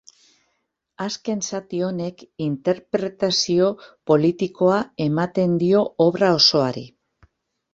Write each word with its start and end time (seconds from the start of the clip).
Azken 1.03 1.43
zati 1.57 1.81
honek 1.87 2.23
interpretazio 2.45 3.67
politikoa 4.13 4.81
ematen 5.07 5.55
dio 5.65 5.85
obra 6.07 6.33
osoari. 6.41 6.87